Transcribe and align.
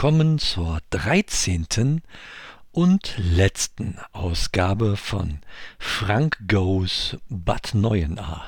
Willkommen 0.00 0.38
zur 0.38 0.78
13. 0.90 2.02
und 2.70 3.14
letzten 3.16 3.98
Ausgabe 4.12 4.96
von 4.96 5.40
Frank 5.80 6.38
Goes 6.46 7.16
Bad 7.28 7.74
Neuenahr. 7.74 8.46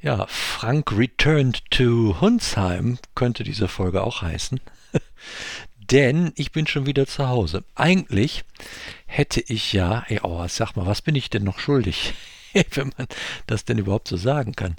Ja, 0.00 0.26
Frank 0.28 0.96
Returned 0.96 1.68
to 1.72 2.20
Hunsheim 2.20 3.00
könnte 3.16 3.42
diese 3.42 3.66
Folge 3.66 4.04
auch 4.04 4.22
heißen. 4.22 4.60
Denn 5.90 6.30
ich 6.36 6.52
bin 6.52 6.68
schon 6.68 6.86
wieder 6.86 7.08
zu 7.08 7.28
Hause. 7.28 7.64
Eigentlich 7.74 8.44
hätte 9.06 9.40
ich 9.40 9.72
ja, 9.72 10.04
ey, 10.06 10.20
oh, 10.22 10.46
sag 10.46 10.76
mal, 10.76 10.86
was 10.86 11.02
bin 11.02 11.16
ich 11.16 11.30
denn 11.30 11.42
noch 11.42 11.58
schuldig? 11.58 12.14
Wenn 12.70 12.92
man 12.96 13.08
das 13.48 13.64
denn 13.64 13.78
überhaupt 13.78 14.06
so 14.06 14.16
sagen 14.16 14.54
kann. 14.54 14.76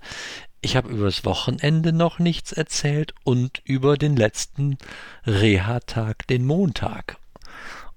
Ich 0.62 0.76
habe 0.76 0.90
über 0.90 1.06
das 1.06 1.24
Wochenende 1.24 1.94
noch 1.94 2.20
nichts 2.20 2.52
erzählt 2.52 3.14
und 3.24 3.62
über 3.64 3.98
den 3.98 4.16
letzten 4.16 4.78
Reha-Tag, 5.26 6.28
den 6.28 6.46
Montag. 6.46 7.18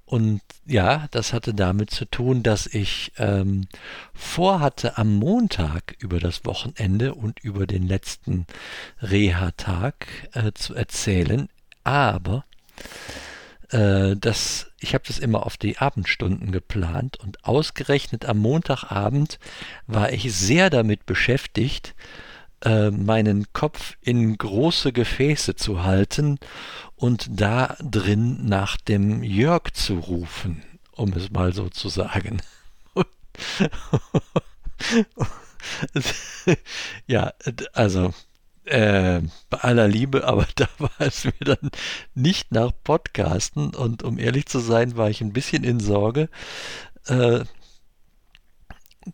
Und 0.05 0.43
ja, 0.67 1.07
das 1.11 1.33
hatte 1.33 1.55
damit 1.55 1.91
zu 1.91 2.05
tun, 2.05 2.43
dass 2.43 2.67
ich 2.67 3.13
ähm, 3.17 3.67
vorhatte, 4.13 4.99
am 4.99 5.17
Montag 5.17 5.97
über 5.99 6.21
das 6.21 6.45
Wochenende 6.45 7.15
und 7.15 7.41
über 7.41 7.67
den 7.67 7.89
letzten 7.89 8.47
Reha-Tag 9.01 10.07
äh, 10.35 10.53
zu 10.53 10.75
erzählen. 10.75 11.49
Aber 11.83 12.45
äh, 13.71 14.15
das, 14.17 14.71
ich 14.81 14.95
habe 14.95 15.05
das 15.07 15.19
immer 15.19 15.47
auf 15.47 15.57
die 15.57 15.79
Abendstunden 15.79 16.53
geplant 16.53 17.19
und 17.19 17.45
ausgerechnet 17.45 18.27
am 18.27 18.39
Montagabend 18.39 19.39
war 19.87 20.13
ich 20.13 20.33
sehr 20.33 20.71
damit 20.71 21.07
beschäftigt, 21.07 21.95
äh, 22.63 22.91
meinen 22.91 23.53
Kopf 23.53 23.97
in 24.01 24.37
große 24.39 24.93
Gefäße 24.93 25.57
zu 25.57 25.83
halten 25.83 26.39
und 26.97 27.27
da 27.31 27.77
drin 27.81 28.47
nach 28.47 28.77
dem 28.77 29.23
Jörg 29.23 29.73
zu 29.73 29.99
rufen, 29.99 30.63
um 30.93 31.13
es 31.13 31.31
mal 31.31 31.53
so 31.53 31.69
zu 31.69 31.89
sagen. 31.89 32.41
ja, 37.07 37.33
also 37.73 38.13
äh, 38.65 39.21
bei 39.51 39.59
aller 39.59 39.89
Liebe, 39.89 40.25
aber 40.25 40.47
da 40.55 40.69
war 40.79 40.91
es 40.99 41.25
mir 41.25 41.33
dann 41.41 41.71
nicht 42.15 42.53
nach 42.53 42.73
Podcasten 42.85 43.75
und 43.75 44.03
um 44.03 44.19
ehrlich 44.19 44.47
zu 44.47 44.61
sein, 44.61 44.97
war 44.97 45.11
ich 45.11 45.21
ein 45.21 45.33
bisschen 45.33 45.65
in 45.65 45.81
Sorge, 45.81 46.29
äh, 47.07 47.45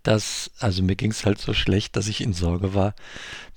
dass, 0.02 0.50
also 0.58 0.82
mir 0.82 0.96
ging 0.96 1.10
es 1.10 1.24
halt 1.24 1.38
so 1.38 1.54
schlecht, 1.54 1.96
dass 1.96 2.08
ich 2.08 2.20
in 2.20 2.32
Sorge 2.32 2.74
war, 2.74 2.94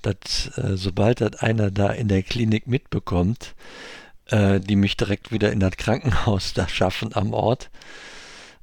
dass 0.02 0.56
äh, 0.56 0.76
sobald 0.76 1.20
das 1.20 1.36
einer 1.36 1.70
da 1.70 1.90
in 1.90 2.08
der 2.08 2.22
Klinik 2.22 2.66
mitbekommt, 2.66 3.54
äh, 4.26 4.60
die 4.60 4.76
mich 4.76 4.96
direkt 4.96 5.32
wieder 5.32 5.52
in 5.52 5.60
das 5.60 5.76
Krankenhaus 5.76 6.54
da 6.54 6.68
schaffen 6.68 7.14
am 7.14 7.32
Ort. 7.32 7.70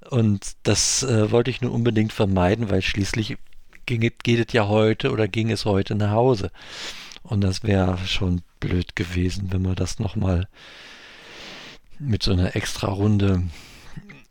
Und 0.10 0.56
das 0.64 1.04
äh, 1.04 1.32
wollte 1.32 1.52
ich 1.52 1.62
nur 1.62 1.72
unbedingt 1.72 2.14
vermeiden, 2.14 2.70
weil 2.70 2.82
schließlich 2.82 3.38
ging, 3.86 4.02
geht 4.02 4.48
es 4.48 4.54
ja 4.54 4.68
heute 4.68 5.12
oder 5.12 5.28
ging 5.28 5.52
es 5.52 5.66
heute 5.66 5.96
nach 5.96 6.12
Hause. 6.12 6.52
Und 7.22 7.42
das 7.42 7.64
wäre 7.64 7.98
schon 8.06 8.42
blöd 8.60 8.96
gewesen, 8.96 9.50
wenn 9.52 9.62
man 9.62 9.76
das 9.76 10.00
nochmal 10.00 10.48
mit 12.00 12.24
so 12.24 12.32
einer 12.32 12.56
extra 12.56 12.88
Runde 12.88 13.44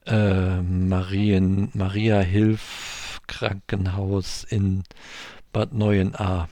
äh, 0.07 0.61
Marien, 0.63 1.71
Maria 1.75 2.21
Hilf 2.21 2.98
Krankenhaus 3.29 4.43
in 4.43 4.83
Bad 5.53 5.73
Neuenahr 5.73 6.49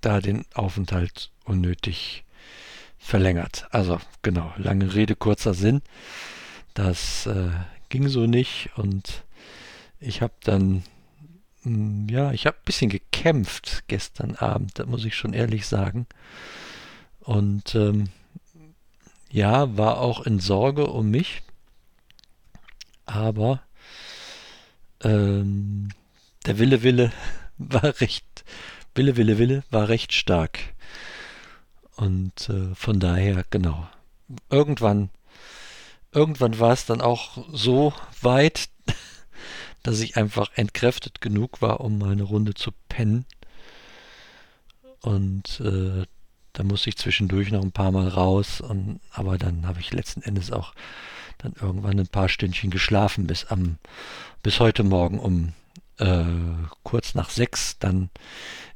da 0.00 0.20
den 0.20 0.44
Aufenthalt 0.54 1.30
unnötig 1.44 2.24
verlängert. 2.98 3.66
Also 3.70 4.00
genau, 4.22 4.52
lange 4.56 4.94
Rede, 4.94 5.16
kurzer 5.16 5.54
Sinn. 5.54 5.82
Das 6.74 7.26
äh, 7.26 7.50
ging 7.88 8.08
so 8.08 8.26
nicht 8.26 8.70
und 8.76 9.24
ich 10.00 10.22
habe 10.22 10.34
dann, 10.42 10.84
mh, 11.62 11.64
hm, 11.64 12.08
ja, 12.08 12.32
ich 12.32 12.46
habe 12.46 12.56
ein 12.56 12.64
bisschen 12.64 12.90
gekämpft 12.90 13.84
gestern 13.88 14.36
Abend, 14.36 14.78
da 14.78 14.86
muss 14.86 15.04
ich 15.04 15.16
schon 15.16 15.32
ehrlich 15.32 15.66
sagen. 15.66 16.06
Und 17.20 17.74
ähm, 17.74 18.08
ja, 19.30 19.76
war 19.76 19.98
auch 19.98 20.24
in 20.24 20.40
Sorge 20.40 20.86
um 20.86 21.10
mich, 21.10 21.42
aber 23.04 23.60
ähm, 25.02 25.88
der 26.46 26.58
Wille 26.58 26.82
Wille 26.82 27.12
war 27.58 28.00
recht, 28.00 28.44
Wille 28.94 29.16
Wille 29.16 29.38
Wille 29.38 29.64
war 29.70 29.88
recht 29.88 30.12
stark. 30.12 30.58
Und 31.96 32.48
äh, 32.48 32.74
von 32.74 33.00
daher, 33.00 33.44
genau. 33.50 33.88
Irgendwann, 34.50 35.10
irgendwann 36.12 36.58
war 36.58 36.72
es 36.72 36.86
dann 36.86 37.00
auch 37.00 37.44
so 37.52 37.92
weit, 38.20 38.68
dass 39.82 40.00
ich 40.00 40.16
einfach 40.16 40.50
entkräftet 40.54 41.20
genug 41.20 41.60
war, 41.60 41.80
um 41.80 41.98
mal 41.98 42.12
eine 42.12 42.22
Runde 42.22 42.54
zu 42.54 42.70
pennen. 42.88 43.26
Und 45.00 45.60
äh, 45.60 46.04
da 46.58 46.64
musste 46.64 46.88
ich 46.88 46.96
zwischendurch 46.96 47.52
noch 47.52 47.62
ein 47.62 47.70
paar 47.70 47.92
Mal 47.92 48.08
raus. 48.08 48.60
Und, 48.60 48.98
aber 49.12 49.38
dann 49.38 49.64
habe 49.68 49.78
ich 49.78 49.92
letzten 49.92 50.22
Endes 50.22 50.50
auch 50.50 50.74
dann 51.38 51.52
irgendwann 51.60 52.00
ein 52.00 52.08
paar 52.08 52.28
Stündchen 52.28 52.70
geschlafen 52.70 53.28
bis 53.28 53.44
am 53.44 53.78
bis 54.42 54.58
heute 54.58 54.82
Morgen 54.82 55.20
um 55.20 55.52
äh, 55.98 56.24
kurz 56.82 57.14
nach 57.14 57.30
sechs. 57.30 57.78
Dann 57.78 58.10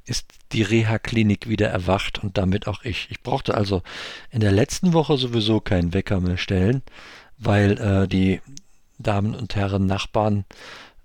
ist 0.04 0.26
die 0.53 0.62
Reha-Klinik 0.62 1.48
wieder 1.48 1.70
erwacht 1.70 2.22
und 2.22 2.38
damit 2.38 2.69
auch 2.69 2.84
ich. 2.84 3.09
Ich 3.10 3.20
brauchte 3.20 3.54
also 3.54 3.82
in 4.31 4.38
der 4.38 4.53
letzten 4.53 4.93
Woche 4.93 5.16
sowieso 5.19 5.59
keinen 5.59 5.93
Wecker 5.93 6.20
mehr 6.20 6.37
stellen, 6.37 6.82
weil 7.37 7.78
äh, 7.78 8.06
die 8.06 8.41
Damen 9.00 9.34
und 9.34 9.56
Herren 9.56 9.87
Nachbarn 9.87 10.44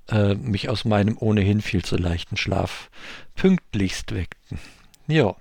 äh, 0.10 0.36
mich 0.36 0.70
aus 0.70 0.86
meinem 0.86 1.18
ohnehin 1.18 1.64
viel 1.64 1.84
zu 1.84 1.98
leichten 1.98 2.38
Schlaf 2.38 2.92
pünktlichst 3.34 4.14
weckten. 4.14 4.60
Ja. 5.08 5.36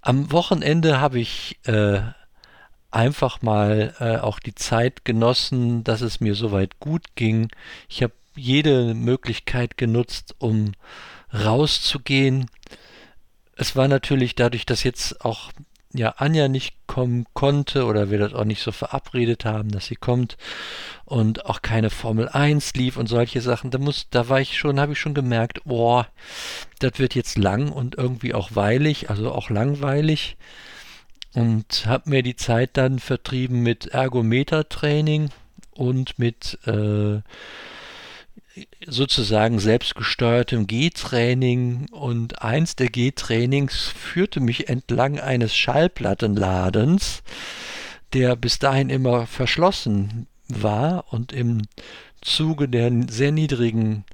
Am 0.00 0.30
Wochenende 0.32 1.00
habe 1.00 1.18
ich 1.18 1.58
äh, 1.64 2.00
einfach 2.90 3.42
mal 3.42 3.94
äh, 3.98 4.16
auch 4.18 4.38
die 4.38 4.54
Zeit 4.54 5.04
genossen, 5.04 5.84
dass 5.84 6.00
es 6.00 6.20
mir 6.20 6.34
soweit 6.34 6.80
gut 6.80 7.14
ging. 7.14 7.48
Ich 7.88 8.02
habe 8.02 8.14
jede 8.34 8.94
Möglichkeit 8.94 9.76
genutzt, 9.76 10.34
um 10.38 10.72
rauszugehen. 11.32 12.46
Es 13.56 13.76
war 13.76 13.88
natürlich 13.88 14.34
dadurch, 14.34 14.64
dass 14.64 14.84
jetzt 14.84 15.24
auch 15.24 15.50
ja 15.94 16.14
Anja 16.18 16.48
nicht 16.48 16.74
kommen 16.86 17.26
konnte 17.34 17.84
oder 17.84 18.10
wir 18.10 18.18
das 18.18 18.34
auch 18.34 18.44
nicht 18.44 18.62
so 18.62 18.72
verabredet 18.72 19.44
haben, 19.44 19.70
dass 19.70 19.86
sie 19.86 19.96
kommt 19.96 20.36
und 21.04 21.46
auch 21.46 21.62
keine 21.62 21.90
Formel 21.90 22.28
1 22.28 22.74
lief 22.74 22.96
und 22.96 23.06
solche 23.08 23.40
Sachen, 23.40 23.70
da 23.70 23.78
muss, 23.78 24.08
da 24.10 24.28
war 24.28 24.40
ich 24.40 24.58
schon, 24.58 24.80
habe 24.80 24.92
ich 24.92 25.00
schon 25.00 25.14
gemerkt, 25.14 25.60
boah, 25.64 26.06
das 26.80 26.98
wird 26.98 27.14
jetzt 27.14 27.38
lang 27.38 27.70
und 27.72 27.96
irgendwie 27.96 28.34
auch 28.34 28.50
weilig, 28.54 29.10
also 29.10 29.32
auch 29.32 29.50
langweilig 29.50 30.36
und 31.34 31.86
habe 31.86 32.10
mir 32.10 32.22
die 32.22 32.36
Zeit 32.36 32.70
dann 32.74 32.98
vertrieben 32.98 33.62
mit 33.62 33.86
Ergometertraining 33.86 35.30
und 35.72 36.18
mit 36.18 36.58
äh, 36.66 37.20
sozusagen 38.86 39.58
selbstgesteuertem 39.58 40.66
G-Training 40.66 41.88
und 41.90 42.42
eins 42.42 42.76
der 42.76 42.88
G-Trainings 42.88 43.86
führte 43.88 44.40
mich 44.40 44.68
entlang 44.68 45.20
eines 45.20 45.54
Schallplattenladens, 45.54 47.22
der 48.12 48.36
bis 48.36 48.58
dahin 48.58 48.90
immer 48.90 49.26
verschlossen 49.26 50.26
war 50.48 51.12
und 51.12 51.32
im 51.32 51.62
Zuge 52.20 52.68
der 52.68 52.90
sehr 53.08 53.32
niedrigen 53.32 54.04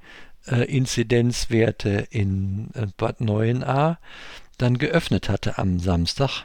äh, 0.46 0.64
Inzidenzwerte 0.64 2.06
in 2.10 2.70
äh, 2.74 2.86
Bad 2.96 3.20
Neuenahr 3.20 3.98
dann 4.58 4.78
geöffnet 4.78 5.28
hatte 5.28 5.58
am 5.58 5.78
Samstag. 5.78 6.44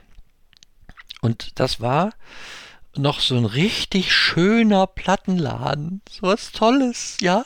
Und 1.22 1.60
das 1.60 1.82
war 1.82 2.14
noch 2.96 3.20
so 3.20 3.36
ein 3.36 3.46
richtig 3.46 4.14
schöner 4.14 4.88
Plattenladen. 4.88 6.02
So 6.10 6.24
was 6.24 6.52
Tolles, 6.52 7.18
ja. 7.22 7.46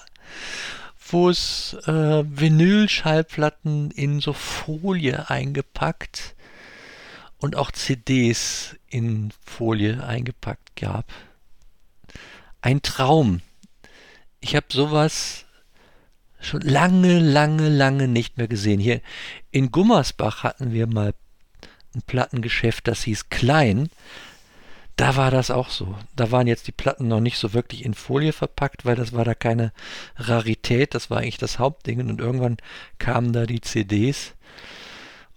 Wo 1.09 1.30
es 1.30 1.75
äh, 1.85 2.24
Vinylschallplatten 2.25 3.91
in 3.91 4.19
so 4.19 4.33
Folie 4.33 5.30
eingepackt 5.30 6.35
und 7.38 7.56
auch 7.56 7.71
CDs 7.71 8.75
in 8.89 9.31
Folie 9.45 10.03
eingepackt 10.03 10.75
gab. 10.77 11.12
Ein 12.62 12.81
Traum. 12.81 13.41
Ich 14.39 14.56
habe 14.56 14.68
sowas 14.69 15.45
schon 16.39 16.62
lange, 16.62 17.19
lange, 17.19 17.69
lange 17.69 18.07
nicht 18.07 18.38
mehr 18.38 18.47
gesehen. 18.47 18.79
Hier 18.79 19.01
in 19.51 19.71
Gummersbach 19.71 20.44
hatten 20.44 20.71
wir 20.71 20.88
mal 20.88 21.13
ein 21.94 22.01
Plattengeschäft, 22.03 22.88
das 22.88 23.03
hieß 23.03 23.29
Klein. 23.29 23.89
Da 24.95 25.16
war 25.16 25.31
das 25.31 25.50
auch 25.50 25.69
so. 25.69 25.98
Da 26.16 26.30
waren 26.31 26.45
jetzt 26.45 26.68
die 26.68 26.72
Platten 26.72 27.07
noch 27.07 27.19
nicht 27.19 27.38
so 27.38 27.54
wirklich 27.54 27.84
in 27.84 27.95
Folie 27.95 28.31
verpackt, 28.31 28.86
weil 28.86 28.95
das 28.95 29.12
war 29.12 29.25
da 29.25 29.34
keine 29.34 29.74
Rarität, 30.18 30.94
das 30.94 31.10
war 31.10 31.19
eigentlich 31.19 31.38
das 31.38 31.57
Hauptding. 31.57 32.07
Und 32.07 32.19
irgendwann 32.19 32.57
kamen 33.00 33.34
da 33.34 33.45
die 33.45 33.62
CDs. 33.62 34.36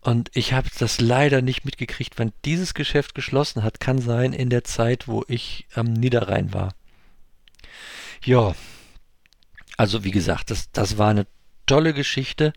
Und 0.02 0.30
ich 0.34 0.52
habe 0.52 0.68
das 0.78 1.00
leider 1.00 1.42
nicht 1.42 1.64
mitgekriegt, 1.64 2.18
wann 2.18 2.32
dieses 2.44 2.74
Geschäft 2.74 3.14
geschlossen 3.14 3.62
hat. 3.62 3.80
Kann 3.80 3.98
sein 3.98 4.32
in 4.32 4.50
der 4.50 4.62
Zeit, 4.62 5.08
wo 5.08 5.24
ich 5.26 5.66
am 5.74 5.86
Niederrhein 5.86 6.52
war. 6.52 6.74
Ja, 8.22 8.54
also 9.76 10.04
wie 10.04 10.10
gesagt, 10.10 10.50
das, 10.50 10.70
das 10.70 10.98
war 10.98 11.10
eine 11.10 11.26
tolle 11.66 11.94
Geschichte. 11.94 12.52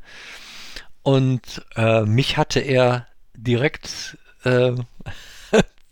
Und 1.02 1.66
äh, 1.76 2.02
mich 2.02 2.38
hatte 2.38 2.60
er 2.60 3.08
direkt 3.36 4.18
äh, 4.44 4.74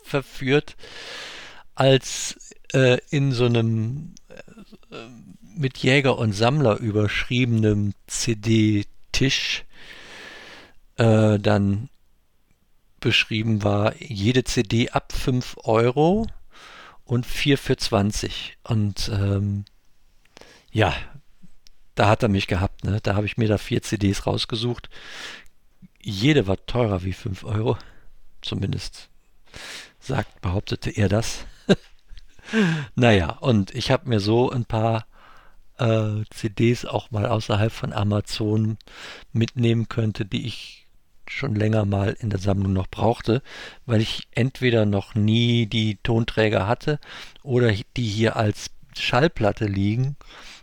verführt, 0.08 0.76
als 1.76 2.56
äh, 2.74 2.98
in 3.10 3.32
so 3.32 3.46
einem 3.46 4.16
äh, 4.30 4.96
mit 5.56 5.78
Jäger 5.78 6.18
und 6.18 6.34
Sammler 6.34 6.78
überschriebenen 6.78 7.94
CD-Tisch 8.08 9.66
äh, 10.98 11.40
dann 11.40 11.90
beschrieben 13.00 13.64
war, 13.64 13.96
jede 14.02 14.44
CD 14.44 14.90
ab 14.90 15.14
5 15.14 15.58
Euro 15.64 16.28
und 17.06 17.26
4 17.26 17.58
für 17.58 17.78
20. 17.78 18.58
Und 18.64 19.10
ähm, 19.14 19.66
ja, 20.72 20.96
da 21.96 22.10
hat 22.10 22.24
er 22.24 22.30
mich 22.30 22.48
gehabt. 22.48 22.84
Ne? 22.84 23.00
Da 23.02 23.16
habe 23.16 23.26
ich 23.26 23.38
mir 23.38 23.48
da 23.48 23.58
vier 23.58 23.82
CDs 23.82 24.28
rausgesucht. 24.28 24.90
Jede 26.00 26.48
war 26.48 26.64
teurer 26.66 27.04
wie 27.04 27.14
5 27.14 27.44
Euro. 27.44 27.78
Zumindest 28.42 29.10
sagt, 30.00 30.42
behauptete 30.42 30.90
er 30.92 31.10
das. 31.10 31.46
naja, 32.96 33.30
und 33.40 33.74
ich 33.76 33.92
habe 33.92 34.10
mir 34.10 34.20
so 34.20 34.50
ein 34.50 34.66
paar 34.66 35.06
äh, 35.78 36.24
CDs 36.30 36.86
auch 36.86 37.12
mal 37.12 37.26
außerhalb 37.26 37.72
von 37.72 37.94
Amazon 37.94 38.78
mitnehmen 39.34 39.88
könnte, 39.90 40.26
die 40.26 40.46
ich 40.46 40.88
schon 41.30 41.56
länger 41.56 41.86
mal 41.86 42.16
in 42.20 42.30
der 42.30 42.40
Sammlung 42.40 42.74
noch 42.74 42.88
brauchte, 42.88 43.42
weil 43.86 44.02
ich 44.02 44.28
entweder 44.32 44.86
noch 44.86 45.16
nie 45.16 45.66
die 45.66 45.98
Tonträger 46.04 46.68
hatte 46.68 47.00
oder 47.44 47.72
die 47.96 48.08
hier 48.08 48.38
als 48.38 48.72
Schallplatte 48.98 49.66
liegen, 49.66 50.16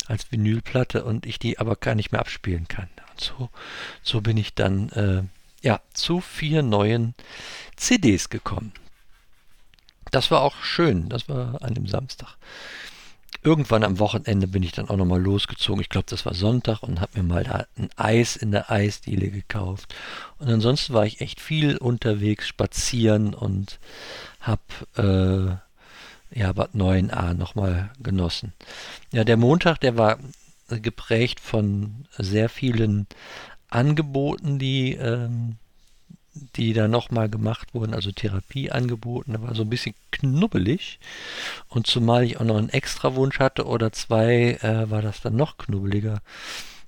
als 0.06 0.30
Vinylplatte 0.32 1.04
und 1.04 1.26
ich 1.26 1.38
die 1.38 1.58
aber 1.58 1.76
gar 1.76 1.94
nicht 1.94 2.12
mehr 2.12 2.20
abspielen 2.20 2.66
kann. 2.68 2.88
Und 3.10 3.20
so, 3.20 3.50
so 4.02 4.20
bin 4.20 4.36
ich 4.36 4.54
dann 4.54 4.88
äh, 4.90 5.22
ja 5.62 5.80
zu 5.92 6.20
vier 6.20 6.62
neuen 6.62 7.14
CDs 7.76 8.30
gekommen. 8.30 8.72
Das 10.14 10.30
war 10.30 10.42
auch 10.42 10.62
schön, 10.62 11.08
das 11.08 11.28
war 11.28 11.60
an 11.60 11.74
dem 11.74 11.88
Samstag. 11.88 12.36
Irgendwann 13.42 13.82
am 13.82 13.98
Wochenende 13.98 14.46
bin 14.46 14.62
ich 14.62 14.70
dann 14.70 14.88
auch 14.88 14.96
nochmal 14.96 15.20
losgezogen. 15.20 15.80
Ich 15.80 15.88
glaube, 15.88 16.06
das 16.08 16.24
war 16.24 16.34
Sonntag 16.34 16.84
und 16.84 17.00
habe 17.00 17.20
mir 17.20 17.24
mal 17.24 17.42
da 17.42 17.66
ein 17.76 17.90
Eis 17.96 18.36
in 18.36 18.52
der 18.52 18.70
Eisdiele 18.70 19.28
gekauft. 19.30 19.92
Und 20.38 20.48
ansonsten 20.48 20.94
war 20.94 21.04
ich 21.04 21.20
echt 21.20 21.40
viel 21.40 21.76
unterwegs, 21.76 22.46
spazieren 22.46 23.34
und 23.34 23.80
habe 24.38 25.58
äh, 26.32 26.38
ja 26.38 26.52
Bad 26.52 26.76
9a 26.76 27.34
nochmal 27.34 27.90
genossen. 28.00 28.52
Ja, 29.10 29.24
der 29.24 29.36
Montag, 29.36 29.80
der 29.80 29.96
war 29.96 30.20
geprägt 30.68 31.40
von 31.40 32.06
sehr 32.18 32.48
vielen 32.48 33.08
Angeboten, 33.68 34.60
die 34.60 34.92
ähm, 34.92 35.56
die 36.34 36.72
da 36.72 36.88
nochmal 36.88 37.28
gemacht 37.28 37.74
wurden, 37.74 37.94
also 37.94 38.10
Therapie 38.10 38.70
angeboten. 38.70 39.32
Da 39.34 39.42
war 39.42 39.54
so 39.54 39.62
ein 39.62 39.70
bisschen 39.70 39.94
knubbelig. 40.10 40.98
Und 41.68 41.86
zumal 41.86 42.24
ich 42.24 42.38
auch 42.38 42.44
noch 42.44 42.56
einen 42.56 42.70
extra 42.70 43.14
Wunsch 43.14 43.38
hatte 43.38 43.66
oder 43.66 43.92
zwei, 43.92 44.58
äh, 44.60 44.90
war 44.90 45.02
das 45.02 45.20
dann 45.20 45.36
noch 45.36 45.58
knubbeliger, 45.58 46.20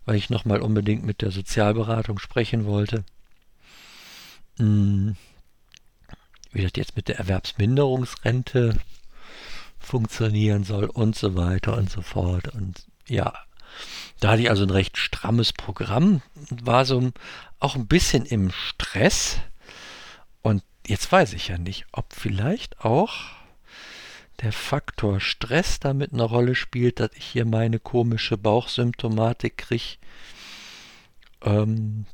weil 0.04 0.16
ich 0.16 0.31
nochmal 0.31 0.60
unbedingt 0.60 1.04
mit 1.04 1.22
der 1.22 1.31
Sozialberatung 1.31 2.19
sprechen 2.19 2.64
wollte. 2.64 3.04
Hm. 4.58 5.16
Wie 6.52 6.62
das 6.62 6.72
jetzt 6.76 6.96
mit 6.96 7.08
der 7.08 7.19
Erwerbsminderungsrente 7.19 8.76
funktionieren 9.78 10.64
soll 10.64 10.87
und 10.87 11.14
so 11.14 11.37
weiter 11.37 11.76
und 11.76 11.90
so 11.90 12.02
fort. 12.02 12.49
Und 12.49 12.87
ja, 13.06 13.32
da 14.20 14.31
hatte 14.31 14.43
ich 14.43 14.50
also 14.50 14.64
ein 14.64 14.70
recht 14.70 14.96
strammes 14.96 15.52
Programm, 15.52 16.23
war 16.50 16.84
so 16.84 17.12
auch 17.58 17.76
ein 17.76 17.87
bisschen 17.87 18.25
im 18.25 18.50
Stress. 18.50 19.38
Und 20.43 20.62
jetzt 20.87 21.11
weiß 21.11 21.32
ich 21.34 21.49
ja 21.49 21.58
nicht, 21.58 21.87
ob 21.93 22.12
vielleicht 22.12 22.81
auch 22.81 23.14
der 24.40 24.52
Faktor 24.52 25.20
Stress 25.20 25.81
damit 25.81 26.12
eine 26.12 26.23
Rolle 26.23 26.55
spielt, 26.55 27.00
dass 27.00 27.11
ich 27.14 27.25
hier 27.25 27.46
meine 27.46 27.78
komische 27.78 28.37
Bauchsymptomatik 28.37 29.56
kriege. 29.56 29.96
Ähm, 31.43 32.06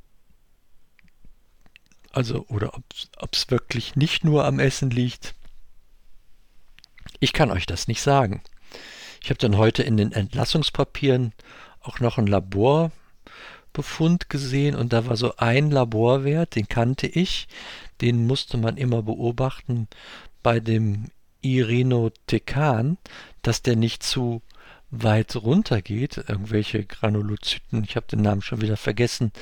also, 2.12 2.44
oder 2.48 2.74
ob 2.74 3.34
es 3.34 3.50
wirklich 3.50 3.96
nicht 3.96 4.24
nur 4.24 4.44
am 4.44 4.58
Essen 4.58 4.90
liegt. 4.90 5.34
Ich 7.20 7.32
kann 7.32 7.50
euch 7.50 7.66
das 7.66 7.88
nicht 7.88 8.02
sagen. 8.02 8.42
Ich 9.22 9.30
habe 9.30 9.38
dann 9.38 9.56
heute 9.56 9.82
in 9.82 9.96
den 9.96 10.12
Entlassungspapieren 10.12 11.32
auch 11.80 12.00
noch 12.00 12.18
einen 12.18 12.26
Laborbefund 12.26 14.28
gesehen 14.28 14.74
und 14.74 14.92
da 14.92 15.06
war 15.06 15.16
so 15.16 15.36
ein 15.36 15.70
Laborwert, 15.70 16.56
den 16.56 16.68
kannte 16.68 17.06
ich, 17.06 17.46
den 18.00 18.26
musste 18.26 18.56
man 18.56 18.76
immer 18.76 19.02
beobachten 19.02 19.88
bei 20.42 20.58
dem 20.58 21.10
Irinotecan, 21.40 22.98
dass 23.42 23.62
der 23.62 23.76
nicht 23.76 24.02
zu 24.02 24.42
weit 24.90 25.36
runter 25.36 25.82
geht, 25.82 26.16
irgendwelche 26.16 26.84
Granulozyten, 26.84 27.84
ich 27.84 27.96
habe 27.96 28.06
den 28.06 28.22
Namen 28.22 28.42
schon 28.42 28.60
wieder 28.60 28.76
vergessen, 28.76 29.32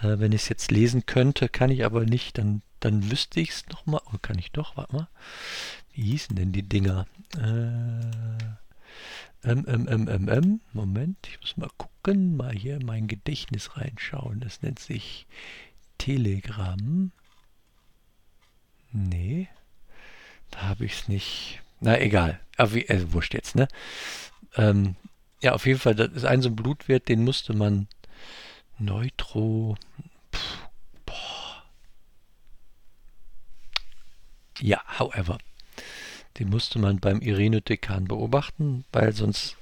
äh, 0.00 0.18
wenn 0.18 0.32
ich 0.32 0.42
es 0.42 0.48
jetzt 0.48 0.70
lesen 0.70 1.06
könnte, 1.06 1.48
kann 1.48 1.70
ich 1.70 1.84
aber 1.84 2.04
nicht, 2.04 2.38
dann, 2.38 2.62
dann 2.80 3.10
wüsste 3.10 3.40
ich 3.40 3.50
es 3.50 3.68
nochmal, 3.68 4.02
oh, 4.12 4.18
kann 4.20 4.38
ich 4.38 4.52
doch, 4.52 4.76
warte 4.76 4.94
mal, 4.94 5.08
wie 5.92 6.02
hießen 6.02 6.36
denn 6.36 6.52
die 6.52 6.68
Dinger? 6.68 7.06
Äh, 7.36 8.61
MMMMM. 9.42 10.60
Moment, 10.72 11.16
ich 11.28 11.40
muss 11.40 11.56
mal 11.56 11.70
gucken, 11.76 12.36
mal 12.36 12.52
hier 12.52 12.76
in 12.76 12.86
mein 12.86 13.08
Gedächtnis 13.08 13.76
reinschauen. 13.76 14.40
Das 14.40 14.62
nennt 14.62 14.78
sich 14.78 15.26
Telegram. 15.98 17.10
Nee, 18.92 19.48
da 20.50 20.62
habe 20.62 20.84
ich 20.84 20.92
es 20.92 21.08
nicht. 21.08 21.62
Na 21.80 22.00
egal, 22.00 22.40
aber 22.56 22.74
wie, 22.74 22.88
also 22.88 23.12
wurscht 23.12 23.34
jetzt, 23.34 23.56
ne? 23.56 23.66
Ähm, 24.56 24.96
ja, 25.40 25.54
auf 25.54 25.66
jeden 25.66 25.80
Fall, 25.80 25.94
das 25.94 26.12
ist 26.12 26.24
ein 26.24 26.42
so 26.42 26.50
ein 26.50 26.56
Blutwert, 26.56 27.08
den 27.08 27.24
musste 27.24 27.54
man 27.54 27.88
Neutro. 28.78 29.76
Pff, 30.32 30.68
boah. 31.04 31.64
Ja, 34.60 34.82
however. 34.98 35.38
Den 36.38 36.48
musste 36.48 36.78
man 36.78 36.98
beim 36.98 37.20
Irenotekan 37.20 38.04
beobachten, 38.04 38.84
weil 38.92 39.12
sonst 39.12 39.56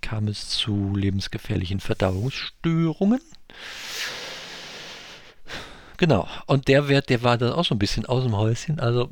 kam 0.00 0.28
es 0.28 0.48
zu 0.48 0.94
lebensgefährlichen 0.94 1.80
Verdauungsstörungen. 1.80 3.20
Genau, 5.96 6.28
und 6.46 6.68
der 6.68 6.88
Wert, 6.88 7.08
der 7.08 7.22
war 7.22 7.38
dann 7.38 7.52
auch 7.52 7.64
so 7.64 7.74
ein 7.74 7.78
bisschen 7.78 8.04
aus 8.06 8.24
dem 8.24 8.36
Häuschen. 8.36 8.80
Also 8.80 9.08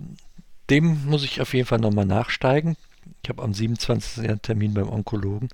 dem 0.68 1.06
muss 1.06 1.24
ich 1.24 1.40
auf 1.40 1.54
jeden 1.54 1.66
Fall 1.66 1.78
nochmal 1.78 2.06
nachsteigen. 2.06 2.76
Ich 3.22 3.28
habe 3.28 3.42
am 3.42 3.54
27. 3.54 4.28
einen 4.28 4.42
Termin 4.42 4.74
beim 4.74 4.88
Onkologen. 4.88 5.48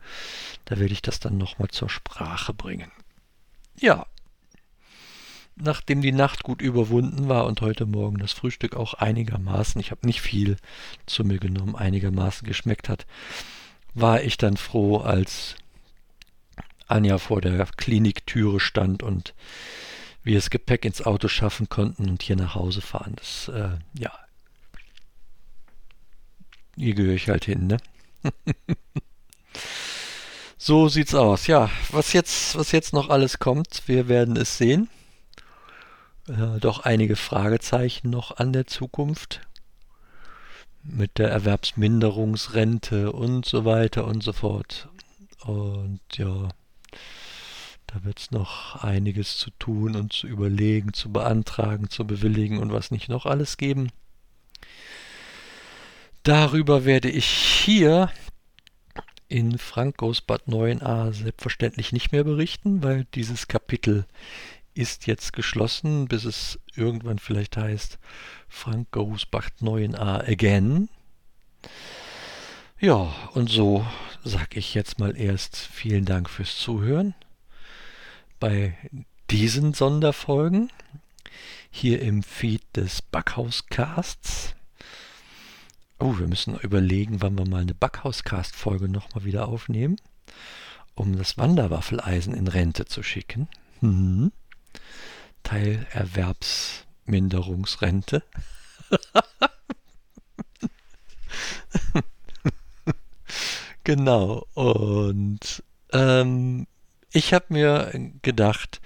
Da 0.64 0.78
werde 0.78 0.92
ich 0.92 1.02
das 1.02 1.20
dann 1.20 1.38
nochmal 1.38 1.68
zur 1.68 1.88
Sprache 1.88 2.54
bringen. 2.54 2.90
Ja, 3.78 4.06
nachdem 5.60 6.00
die 6.00 6.12
Nacht 6.12 6.42
gut 6.42 6.62
überwunden 6.62 7.28
war 7.28 7.46
und 7.46 7.60
heute 7.60 7.86
Morgen 7.86 8.18
das 8.18 8.32
Frühstück 8.32 8.76
auch 8.76 8.94
einigermaßen, 8.94 9.80
ich 9.80 9.90
habe 9.90 10.06
nicht 10.06 10.20
viel 10.20 10.56
zu 11.06 11.24
mir 11.24 11.38
genommen, 11.38 11.76
einigermaßen 11.76 12.46
geschmeckt 12.46 12.88
hat, 12.88 13.06
war 13.94 14.22
ich 14.22 14.36
dann 14.36 14.56
froh, 14.56 14.98
als 14.98 15.56
Anja 16.86 17.18
vor 17.18 17.40
der 17.40 17.66
Kliniktüre 17.76 18.60
stand 18.60 19.02
und 19.02 19.34
wir 20.22 20.36
das 20.36 20.50
Gepäck 20.50 20.84
ins 20.84 21.02
Auto 21.02 21.28
schaffen 21.28 21.68
konnten 21.68 22.08
und 22.08 22.22
hier 22.22 22.36
nach 22.36 22.54
Hause 22.54 22.80
fahren. 22.80 23.14
Das, 23.16 23.48
äh, 23.48 23.76
ja. 23.98 24.12
Hier 26.76 26.94
gehöre 26.94 27.14
ich 27.14 27.28
halt 27.28 27.44
hin, 27.44 27.66
ne? 27.66 27.78
so 30.58 30.88
sieht's 30.88 31.14
aus. 31.14 31.46
Ja, 31.46 31.70
was 31.90 32.12
jetzt, 32.12 32.56
was 32.56 32.72
jetzt 32.72 32.92
noch 32.92 33.10
alles 33.10 33.38
kommt, 33.38 33.82
wir 33.86 34.08
werden 34.08 34.36
es 34.36 34.58
sehen 34.58 34.88
äh, 36.28 36.60
doch 36.60 36.80
einige 36.80 37.16
Fragezeichen 37.16 38.10
noch 38.10 38.36
an 38.36 38.52
der 38.52 38.66
Zukunft 38.66 39.40
mit 40.82 41.18
der 41.18 41.30
Erwerbsminderungsrente 41.30 43.12
und 43.12 43.46
so 43.46 43.64
weiter 43.64 44.06
und 44.06 44.22
so 44.22 44.32
fort. 44.32 44.88
Und 45.44 46.00
ja, 46.16 46.48
da 47.86 48.04
wird 48.04 48.20
es 48.20 48.30
noch 48.30 48.82
einiges 48.82 49.38
zu 49.38 49.50
tun 49.58 49.96
und 49.96 50.12
zu 50.12 50.26
überlegen, 50.26 50.92
zu 50.92 51.10
beantragen, 51.10 51.90
zu 51.90 52.06
bewilligen 52.06 52.58
und 52.58 52.72
was 52.72 52.90
nicht 52.90 53.08
noch 53.08 53.26
alles 53.26 53.56
geben. 53.56 53.90
Darüber 56.22 56.84
werde 56.84 57.08
ich 57.08 57.26
hier 57.26 58.10
in 59.28 59.58
Frankos 59.58 60.20
Bad 60.20 60.42
9a 60.48 61.12
selbstverständlich 61.12 61.92
nicht 61.92 62.12
mehr 62.12 62.24
berichten, 62.24 62.82
weil 62.82 63.06
dieses 63.14 63.46
Kapitel 63.46 64.06
ist 64.78 65.08
jetzt 65.08 65.32
geschlossen, 65.32 66.06
bis 66.06 66.24
es 66.24 66.60
irgendwann 66.76 67.18
vielleicht 67.18 67.56
heißt 67.56 67.98
Frank 68.48 68.92
goes 68.92 69.26
back 69.26 69.50
9a 69.60 70.28
again. 70.30 70.88
Ja, 72.78 73.12
und 73.34 73.50
so 73.50 73.84
sage 74.22 74.60
ich 74.60 74.74
jetzt 74.74 75.00
mal 75.00 75.16
erst 75.16 75.56
vielen 75.56 76.04
Dank 76.04 76.30
fürs 76.30 76.56
Zuhören 76.56 77.14
bei 78.38 78.76
diesen 79.30 79.74
Sonderfolgen 79.74 80.70
hier 81.70 82.00
im 82.00 82.22
Feed 82.22 82.62
des 82.76 83.02
Backhauscasts. 83.02 84.54
Oh, 85.98 86.18
wir 86.18 86.28
müssen 86.28 86.56
überlegen, 86.60 87.20
wann 87.20 87.36
wir 87.36 87.48
mal 87.48 87.62
eine 87.62 87.74
Backhauscast-Folge 87.74 88.88
nochmal 88.88 89.24
wieder 89.24 89.48
aufnehmen, 89.48 89.96
um 90.94 91.16
das 91.16 91.36
Wanderwaffeleisen 91.36 92.32
in 92.32 92.46
Rente 92.46 92.84
zu 92.84 93.02
schicken. 93.02 93.48
Mhm. 93.80 94.30
Teilerwerbsminderungsrente. 95.42 98.22
genau. 103.84 104.46
Und 104.54 105.62
ähm, 105.92 106.66
ich 107.12 107.32
habe 107.32 107.46
mir 107.48 107.92
gedacht, 108.22 108.80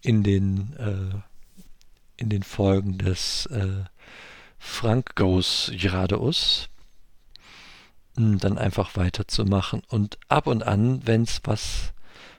in 0.00 0.22
den, 0.22 0.76
äh, 0.76 1.16
in 2.16 2.28
den 2.28 2.42
Folgen 2.42 2.98
des 2.98 3.46
äh, 3.46 3.84
Frank 4.58 5.16
Goes 5.16 5.72
geradeaus 5.74 6.68
hm, 8.16 8.38
dann 8.38 8.58
einfach 8.58 8.96
weiterzumachen 8.96 9.82
und 9.88 10.18
ab 10.28 10.46
und 10.46 10.62
an, 10.62 11.06
wenn 11.06 11.22
es 11.22 11.40
was 11.44 11.92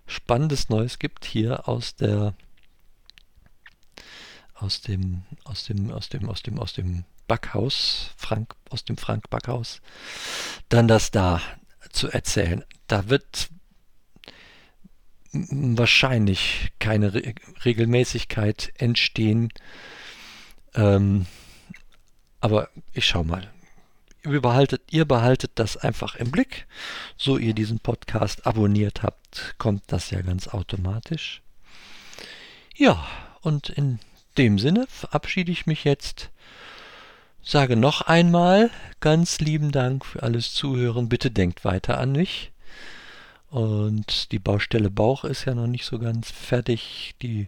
Spannendes 0.08 0.70
Neues 0.70 1.00
gibt, 1.00 1.26
hier 1.26 1.68
aus 1.68 1.96
der 1.96 2.36
aus 4.56 4.82
dem 4.82 5.24
aus 5.44 5.66
dem 5.66 5.92
aus 5.92 6.10
dem 6.10 6.30
aus 6.30 6.42
dem 6.42 6.60
aus 6.60 6.74
dem 6.74 7.06
Backhaus 7.28 8.12
Frank 8.18 8.56
aus 8.70 8.86
dem 8.86 8.98
Frank 8.98 9.30
Backhaus 9.30 9.82
dann 10.70 10.88
das 10.88 11.12
da 11.12 11.42
zu 11.92 12.10
erzählen. 12.10 12.64
Da 12.88 13.10
wird 13.10 13.50
wahrscheinlich 15.32 16.72
keine 16.80 17.14
Re 17.14 17.34
Regelmäßigkeit 17.64 18.74
entstehen. 18.78 19.50
Ähm, 20.74 21.26
aber 22.40 22.70
ich 22.94 23.06
schau 23.06 23.24
mal. 23.24 23.52
Ihr 24.24 24.42
behaltet, 24.42 24.82
ihr 24.92 25.06
behaltet 25.06 25.52
das 25.56 25.78
einfach 25.78 26.16
im 26.16 26.32
Blick. 26.32 26.68
So 27.18 27.38
ihr 27.38 27.54
diesen 27.54 27.80
Podcast 27.80 28.48
abonniert 28.48 29.04
habt, 29.04 29.56
kommt 29.58 29.84
das 29.88 30.10
ja 30.10 30.22
ganz 30.22 30.48
automatisch. 30.48 31.42
Ja, 32.76 33.06
und 33.42 33.70
in 33.70 34.00
dem 34.38 34.60
Sinne 34.60 34.86
verabschiede 34.88 35.52
ich 35.52 35.66
mich 35.66 35.84
jetzt. 35.84 36.32
Sage 37.42 37.76
noch 37.76 38.02
einmal 38.02 38.72
ganz 39.00 39.40
lieben 39.40 39.72
Dank 39.72 40.06
für 40.06 40.24
alles 40.24 40.54
Zuhören. 40.54 41.10
Bitte 41.10 41.32
denkt 41.32 41.64
weiter 41.64 42.00
an 42.00 42.14
mich. 42.14 42.52
Und 43.50 44.32
die 44.32 44.40
Baustelle 44.40 44.90
Bauch 44.90 45.24
ist 45.24 45.46
ja 45.46 45.54
noch 45.54 45.68
nicht 45.68 45.86
so 45.86 46.00
ganz 46.00 46.32
fertig. 46.32 47.16
Die 47.22 47.48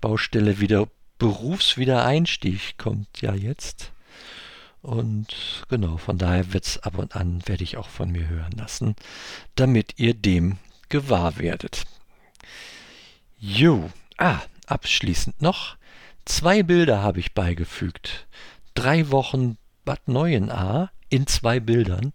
Baustelle 0.00 0.60
wieder 0.60 0.88
Berufswiedereinstieg 1.18 2.76
kommt 2.78 3.22
ja 3.22 3.34
jetzt. 3.34 3.92
Und 4.82 5.64
genau, 5.68 5.96
von 5.96 6.18
daher 6.18 6.52
wird's 6.52 6.78
ab 6.78 6.98
und 6.98 7.14
an, 7.14 7.42
werde 7.46 7.62
ich 7.62 7.76
auch 7.76 7.88
von 7.88 8.10
mir 8.10 8.28
hören 8.28 8.52
lassen, 8.56 8.96
damit 9.54 9.98
ihr 9.98 10.14
dem 10.14 10.58
gewahr 10.88 11.38
werdet. 11.38 11.84
Jo, 13.38 13.90
ah, 14.18 14.40
abschließend 14.66 15.40
noch, 15.40 15.76
zwei 16.24 16.62
Bilder 16.62 17.02
habe 17.02 17.20
ich 17.20 17.34
beigefügt. 17.34 18.26
Drei 18.74 19.10
Wochen 19.10 19.58
Bad 19.84 20.08
Neuenahr 20.08 20.90
in 21.08 21.26
zwei 21.26 21.60
Bildern 21.60 22.12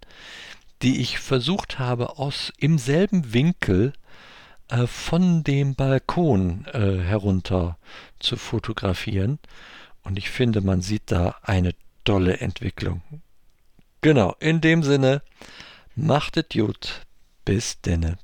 die 0.81 1.01
ich 1.01 1.19
versucht 1.19 1.79
habe, 1.79 2.17
aus 2.17 2.53
im 2.57 2.77
selben 2.77 3.33
Winkel 3.33 3.93
äh, 4.69 4.87
von 4.87 5.43
dem 5.43 5.75
Balkon 5.75 6.65
äh, 6.65 6.99
herunter 6.99 7.77
zu 8.19 8.37
fotografieren. 8.37 9.39
Und 10.03 10.17
ich 10.17 10.29
finde, 10.29 10.61
man 10.61 10.81
sieht 10.81 11.03
da 11.11 11.35
eine 11.41 11.73
tolle 12.03 12.37
Entwicklung. 12.39 13.01
Genau, 14.01 14.35
in 14.39 14.61
dem 14.61 14.83
Sinne, 14.83 15.21
machtet 15.95 16.53
gut. 16.53 17.01
Bis 17.43 17.81
denne. 17.81 18.17